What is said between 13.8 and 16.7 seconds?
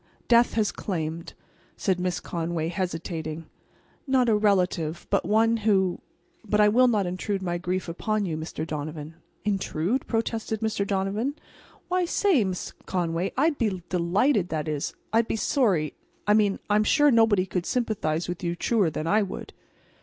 delighted, that is, I'd be sorry—I mean